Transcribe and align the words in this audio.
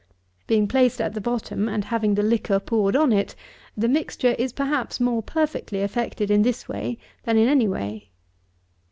Being 0.47 0.67
placed 0.67 0.99
at 0.99 1.13
the 1.13 1.21
bottom, 1.21 1.69
and 1.69 1.85
having 1.85 2.15
the 2.15 2.23
liquor 2.23 2.59
poured 2.59 2.95
on 2.95 3.13
it, 3.13 3.35
the 3.77 3.87
mixture 3.87 4.33
is, 4.39 4.51
perhaps, 4.51 4.99
more 4.99 5.21
perfectly 5.21 5.81
effected 5.81 6.31
in 6.31 6.41
this 6.41 6.67
way 6.67 6.97
than 7.23 7.37
in 7.37 7.47
any 7.47 7.67
way. 7.67 8.09